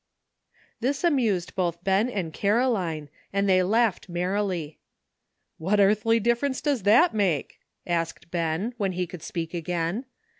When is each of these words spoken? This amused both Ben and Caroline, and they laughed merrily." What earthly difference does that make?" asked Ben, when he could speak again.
This 0.79 1.03
amused 1.03 1.53
both 1.53 1.83
Ben 1.83 2.09
and 2.09 2.33
Caroline, 2.33 3.07
and 3.31 3.47
they 3.47 3.61
laughed 3.61 4.09
merrily." 4.09 4.79
What 5.59 5.79
earthly 5.79 6.19
difference 6.19 6.59
does 6.59 6.81
that 6.89 7.13
make?" 7.13 7.59
asked 7.85 8.31
Ben, 8.31 8.73
when 8.77 8.93
he 8.93 9.05
could 9.05 9.21
speak 9.21 9.53
again. 9.53 10.05